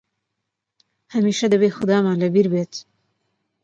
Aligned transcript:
هەمیشە 1.13 1.47
دەبێت 1.53 1.73
خودامان 1.77 2.17
لە 2.23 2.27
بیر 2.33 2.47
بێت! 2.53 2.73